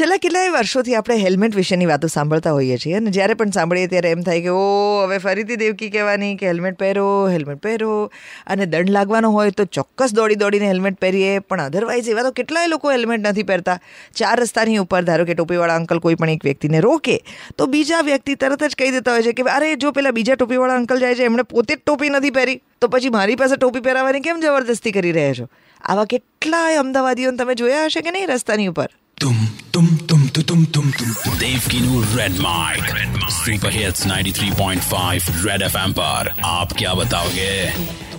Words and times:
છેલ્લા 0.00 0.16
કેટલાય 0.16 0.48
વર્ષોથી 0.48 0.94
આપણે 0.94 1.16
હેલ્મેટ 1.16 1.56
વિશેની 1.56 1.86
વાતો 1.86 2.08
સાંભળતા 2.08 2.52
હોઈએ 2.52 2.76
છીએ 2.76 2.94
અને 2.94 3.10
જ્યારે 3.10 3.34
પણ 3.34 3.50
સાંભળીએ 3.50 3.86
ત્યારે 3.86 4.10
એમ 4.10 4.20
થાય 4.20 4.40
કે, 4.40 4.48
ઓ, 4.48 5.00
હવે 5.04 5.18
ફરીથી 5.18 5.56
દેવકી 5.56 5.90
કહેવાની 5.90 6.36
કે 6.36 6.46
હેલ્મેટ 6.46 6.74
પહેરો 6.74 7.28
હેલ્મેટ 7.28 7.58
પહેરો. 7.58 8.12
અને 8.46 8.66
દંડ 8.66 8.90
લાગવાનો 8.90 9.30
હોય 9.30 9.50
તો 9.50 9.64
ચોક્કસ 9.64 10.12
દોડી 10.12 10.34
દોડીને 10.34 10.66
હેલ્મેટ 10.66 10.94
પહેરીએ. 10.94 11.38
પણ 11.38 11.62
અધરવાઇઝ 11.62 12.08
એવા 12.08 12.22
તો 12.22 12.30
કેટલાય 12.30 12.66
લોકો 12.66 12.90
હેલ્મેટ 12.90 13.20
નથી 13.20 13.42
પહેરતા. 13.42 13.80
ચાર 14.16 14.40
રસ્તાની 14.40 14.76
ઉપર, 14.76 15.02
ધારો 15.02 15.24
કે 15.24 15.34
ટોપીવાળા 15.34 15.74
અંકલ 15.74 15.98
કોઈ 15.98 16.14
પણ 16.14 16.30
એક 16.30 16.44
વ્યક્તિને 16.44 16.80
રોકે, 16.80 17.22
તો 17.58 17.66
બીજા 17.66 18.00
વ્યક્તિ 18.00 18.34
તરત 18.34 18.64
જ 18.64 18.76
કહી 18.76 18.90
દેતા 18.90 19.12
હોય 19.12 19.22
છે 19.22 19.32
કે, 19.32 19.42
અરે, 19.42 19.74
જો 19.74 19.90
પેલા 19.90 20.10
બીજા 20.10 20.34
ટોપીવાળા 20.34 20.74
અંકલ 20.74 21.00
જાય 21.00 21.14
છે, 21.14 21.22
એમણે 21.22 21.42
પોતે 21.42 21.74
જ 21.74 21.78
ટોપી 21.78 22.08
નથી 22.08 22.30
પહેરી. 22.30 22.60
તો 22.80 22.88
પછી 22.88 23.08
મારી 23.08 23.36
પાસે 23.36 23.56
ટોપી 23.56 23.80
પહેરાવવાની 23.80 24.20
કેમ 24.20 24.40
જબરદસ્તી 24.40 24.92
કરી 24.92 25.12
રહ્યા 25.12 25.32
છો? 25.32 25.48
આવા 25.80 26.04
કેટલાય 26.04 26.76
અમદાવાદીઓને 26.76 27.36
તમે 27.36 27.54
જોયા 27.54 27.84
હશે 27.84 28.00
કે 28.00 28.10
નહીં 28.10 28.26
રસ્તાની 28.26 28.66
ઉપર? 28.66 28.88
तुम 29.17 29.35
तुम 29.73 29.87
तुम 30.09 30.21
तुम 30.27 30.43
तुम 30.43 30.63
तुम 30.67 30.91
तुम 30.91 31.33
देव 31.39 31.65
की 31.71 31.79
नूर 31.79 32.05
red 32.15 32.39
mic 32.39 32.87
super 33.31 33.71
hits 33.71 34.05
93.5 34.07 35.27
red 35.45 35.61
FM 35.61 35.91
पर 35.93 36.29
आप 36.45 36.73
क्या 36.73 36.93
बताओगे 36.93 37.51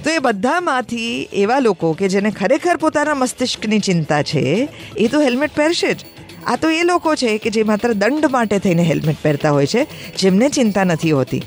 તો 0.05 0.11
એ 0.11 0.21
બધામાંથી 0.21 1.09
એવા 1.43 1.59
લોકો 1.61 1.93
કે 1.95 2.09
જેને 2.09 2.31
ખરેખર 2.31 2.77
પોતાના 2.77 3.15
મસ્તિષ્કની 3.15 3.81
ચિંતા 3.81 4.23
છે 4.23 4.45
એ 4.99 5.09
તો 5.09 5.21
હેલ્મેટ 5.21 5.55
પહેરશે 5.55 5.91
જ 5.93 6.01
આ 6.47 6.57
તો 6.57 6.71
એ 6.71 6.83
લોકો 6.83 7.17
છે 7.17 7.35
કે 7.39 7.51
જે 7.51 7.65
માત્ર 7.65 7.93
દંડ 7.95 8.31
માટે 8.31 8.57
થઈને 8.59 8.85
હેલ્મેટ 8.85 9.21
પહેરતા 9.23 9.51
હોય 9.51 9.67
છે 9.67 9.87
જેમને 10.17 10.49
ચિંતા 10.51 10.85
નથી 10.85 11.13
હોતી 11.13 11.43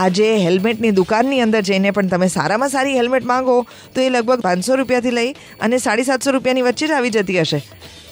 આજે 0.00 0.26
હેલ્મેટની 0.38 0.90
દુકાનની 0.90 1.40
અંદર 1.40 1.60
જઈને 1.60 1.90
પણ 1.90 2.06
તમે 2.08 2.28
સારામાં 2.28 2.68
સારી 2.68 2.96
હેલ્મેટ 2.96 3.24
માંગો, 3.24 3.66
તો 3.94 4.00
એ 4.00 4.08
લગભગ 4.08 4.40
પાંચસો 4.40 4.76
રૂપિયાથી 4.76 5.10
લઈ 5.10 5.32
અને 5.60 5.78
સાડી 5.78 6.02
સાતસો 6.02 6.30
રૂપિયાની 6.30 6.62
વચ્ચે 6.62 6.86
જ 6.86 6.90
આવી 6.90 7.10
જતી 7.10 7.40
હશે. 7.40 7.60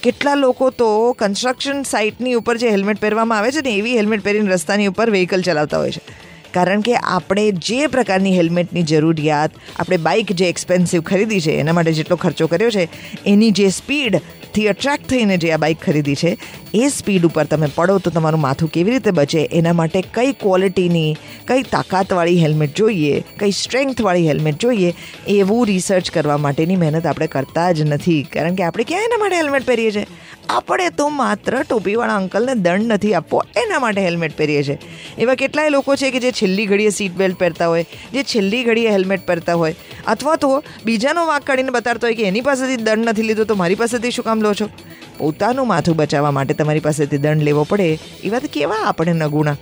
કેટલા 0.03 0.35
લોકો 0.35 0.69
તો 0.69 1.13
કન્સ્ટ્રક્શન 1.13 1.83
સાઇટની 1.83 2.33
ઉપર 2.33 2.57
જે 2.57 2.69
હેલ્મેટ 2.69 3.01
પહેરવામાં 3.01 3.37
આવે 3.37 3.51
છે 3.51 3.61
ને, 3.61 3.77
એવી 3.77 3.97
હેલ્મેટ 3.97 4.23
પહેરીને 4.23 4.53
રસ્તાની 4.53 4.87
ઉપર 4.87 5.09
વ્હીકલ 5.09 5.41
ચલાવતા 5.41 5.77
હોય 5.77 5.91
છે. 5.91 6.28
કારણ 6.53 6.81
કે 6.81 6.95
આપણે 6.95 7.51
જે 7.51 7.87
પ્રકારની 7.87 8.35
હેલ્મેટની 8.35 8.83
જરૂરિયાત, 8.83 9.51
આપણે 9.79 9.97
બાઇક 9.97 10.31
જે 10.31 10.49
એક્સપેન્સિવ 10.49 11.01
ખરીદી 11.01 11.39
છે, 11.39 11.51
એના 11.51 11.73
માટે 11.73 11.91
જેટલો 11.91 12.15
ખર્ચો 12.15 12.47
કર્યો 12.47 12.69
છે, 12.69 12.89
એની 13.25 13.51
જે 13.51 13.69
સ્પીડથી 13.69 14.67
અટ્રેક્ટ 14.67 15.09
થઈને 15.09 15.37
જે 15.37 15.51
આ 15.51 15.57
બાઇક 15.57 15.81
ખરીદી 15.85 16.15
છે, 16.15 16.37
એ 16.73 16.89
સ્પીડ 16.89 17.25
ઉપર 17.25 17.45
તમે 17.45 17.67
પડો 17.75 17.97
તો 17.97 18.09
તમારું 18.09 18.41
માથું 18.41 18.71
કેવી 18.71 18.91
રીતે 18.91 19.11
બચે, 19.11 19.47
એના 19.51 19.73
માટે 19.73 20.01
કઈ 20.01 20.33
ક્વોલિટીની 20.33 21.17
કઈ 21.47 21.63
તાકાતવાળી 21.63 22.37
હેલ્મેટ 22.37 22.75
જોઈએ, 22.75 23.23
કઈ 23.39 23.51
સ્ટ્રેન્થવાળી 23.51 24.27
હેલ્મેટ 24.27 24.59
જોઈએ, 24.59 24.93
એવું 25.27 25.65
રિસર્ચ 25.65 26.11
કરવા 26.11 26.37
માટેની 26.37 26.75
મહેનત 26.75 27.05
આપણે 27.05 27.27
કરતા 27.27 27.71
જ 27.71 27.81
નથી. 27.81 28.23
કારણ 28.33 28.55
કે 28.55 28.63
આપણે 28.63 28.83
ક્યાં 28.83 29.01
એના 29.01 29.17
માટે 29.17 29.35
હેલ્મેટ 29.35 29.65
પહેરીએ 29.65 29.91
છીએ? 29.91 30.05
આપણે 30.49 30.89
તો 30.89 31.09
માત્ર 31.09 31.63
ટોપીવાળા 31.63 32.15
અંકલને 32.15 32.53
દંડ 32.53 32.81
નથી 32.81 33.13
આપવો, 33.13 33.43
એના 33.57 33.79
માટે 33.79 34.01
હેલ્મેટ 34.01 34.37
પહેરીએ 34.37 34.63
છીએ. 34.63 34.77
એવા 35.17 35.35
કેટલાય 35.35 35.69
લોકો 35.69 35.95
છે 35.95 36.11
કે 36.11 36.19
જે 36.19 36.31
છેલ્લી 36.31 36.65
ઘડીએ 36.65 36.89
સીટ 36.89 37.11
બેલ્ટ 37.11 37.39
પહેરતા 37.39 37.67
હોય, 37.67 37.85
જે 38.13 38.23
છેલ્લી 38.23 38.63
ઘડીએ 38.63 38.89
હેલ્મેટ 38.89 39.27
પહેરતા 39.27 39.53
હોય, 39.53 39.75
અથવા 40.07 40.35
તો 40.35 40.63
બીજાનો 40.85 41.25
વાંક 41.25 41.43
કાઢીને 41.43 41.69
બતાડતો 41.69 42.07
હોય 42.07 42.15
કે 42.15 42.23
એની 42.23 42.41
પાસેથી 42.41 42.75
દંડ 42.75 43.09
નથી 43.09 43.21
લીધો, 43.21 43.43
તો 43.43 43.55
મારી 43.55 43.75
પાસેથી 43.75 44.11
શું 44.11 44.25
કામ 44.25 44.41
લો 44.41 44.53
છો? 44.53 44.69
પોતાનું 45.17 45.67
માથું 45.67 45.95
બચાવવા 45.95 46.31
માટે 46.31 46.53
તમારી 46.53 46.79
પાસેથી 46.79 47.17
દંડ 47.17 47.43
લેવો 47.43 47.63
પડે, 47.63 47.99
એ 48.23 48.29
વાત 48.29 48.45
કેવા 48.45 48.75
આપણે 48.75 49.13
નગુણા. 49.13 49.55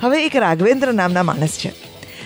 હવે 0.00 0.24
એક 0.24 0.36
રાઘવેન્દ્ર 0.36 0.92
નામના 0.92 1.22
માણસ 1.22 1.58
છે. 1.58 1.72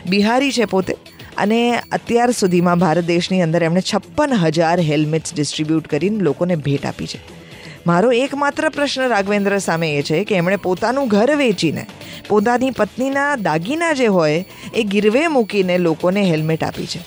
બિહારી 0.09 0.53
છે 0.53 0.65
પોતે, 0.65 0.97
અને 1.37 1.79
અત્યાર 1.93 2.31
સુધીમાં 2.31 2.79
ભારત 2.79 3.05
દેશની 3.05 3.43
અંદર 3.43 3.63
એમણે 3.63 3.81
છપ્પન 3.81 4.33
હજાર 4.33 4.81
હેલ્મેટ્સ 4.81 5.35
ડિસ્ટ્રીબ્યુટ 5.35 5.89
કરીને 5.89 6.25
લોકોને 6.25 6.57
ભેટ 6.57 6.87
આપી 6.87 7.07
છે. 7.07 7.43
મારો 7.87 8.13
એકમાત્ર 8.13 8.69
પ્રશ્ન 8.69 9.09
રાઘવેન્દ્ર 9.09 9.59
સામે 9.59 9.95
એ 9.95 10.03
છે 10.03 10.25
કે 10.25 10.35
એમણે 10.35 10.57
પોતાનું 10.57 11.09
ઘર 11.09 11.37
વેચીને 11.37 11.87
પોતાની 12.29 12.71
પત્નીના 12.71 13.37
દાગીના 13.37 13.93
જે 13.93 14.07
હોય 14.07 14.45
એ 14.75 14.83
ગીરવે 14.83 15.27
મૂકીને 15.27 15.79
લોકોને 15.79 16.23
હેલ્મેટ 16.23 16.65
આપી 16.65 16.87
છે. 16.87 17.01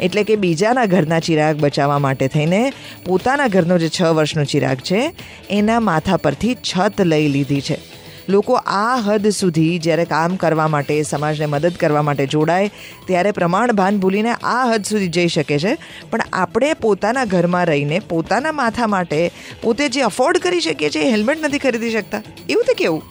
એટલે 0.00 0.22
કે 0.22 0.36
બીજાના 0.36 0.84
ઘરના 0.84 1.20
ચિરાગ 1.20 1.60
બચાવવા 1.60 1.98
માટે 1.98 2.28
થઈને 2.28 2.72
પોતાના 3.06 3.46
ઘરનો 3.46 3.78
જે 3.78 3.88
છ 3.88 4.02
વર્ષનો 4.02 4.44
ચિરાગ 4.44 4.76
છે, 4.76 5.12
એના 5.50 5.80
માથા 5.80 6.16
પરથી 6.16 6.54
છત 6.54 7.00
લઈ 7.00 7.28
લીધી 7.28 7.60
છે. 7.60 7.89
લોકો 8.30 8.52
આ 8.54 8.96
હદ 8.96 9.28
સુધી 9.28 9.78
જ્યારે 9.78 10.04
કામ 10.04 10.36
કરવા 10.36 10.68
માટે, 10.68 11.02
સમાજને 11.02 11.46
મદદ 11.46 11.72
કરવા 11.80 12.02
માટે 12.02 12.26
જોડાય, 12.26 12.70
ત્યારે 13.06 13.30
પ્રમાણ 13.30 13.72
ભાન 13.72 14.00
ભૂલીને 14.00 14.30
આ 14.30 14.70
હદ 14.72 14.84
સુધી 14.84 15.08
જઈ 15.08 15.28
શકે 15.28 15.58
છે. 15.58 15.76
પણ 16.10 16.20
આપણે 16.32 16.74
પોતાના 16.74 17.24
ઘરમાં 17.24 17.66
રહીને, 17.66 17.98
પોતાના 17.98 18.52
માથા 18.52 18.86
માટે, 18.86 19.30
પોતે 19.62 19.88
જે 19.88 20.00
અફોર્ડ 20.00 20.38
કરી 20.38 20.60
શકીએ 20.60 20.90
છીએ 20.90 21.10
હેલ્મેટ 21.10 21.44
નથી 21.44 21.58
ખરીદી 21.58 21.90
શકતા. 21.90 22.22
એવું 22.48 22.64
તો 22.64 22.74
કેવું? 22.74 23.02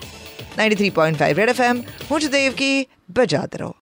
Ninety 0.58 0.76
three 0.76 0.90
point 0.90 1.20
five 1.20 1.36
red 1.38 1.50
F 1.50 1.62
M 1.62 1.84
હું 2.12 2.22
છું 2.22 2.32
દેવકી, 2.32 2.88
બજાત 3.10 3.56
રહો. 3.56 3.76